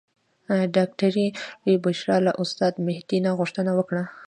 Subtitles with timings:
[0.75, 1.27] ډاکټرې
[1.83, 4.03] بشرا له استاد مهدي نه غوښتنه وکړه.